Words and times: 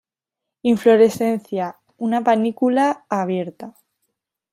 Inflorescencia 0.63 1.75
una 1.97 2.23
panícula 2.23 3.05
abierta. 3.07 3.75